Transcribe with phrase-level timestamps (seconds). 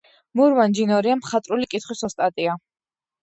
[0.39, 2.57] მურმან ჯინორია მხატვრული კითხვის ოსტატია.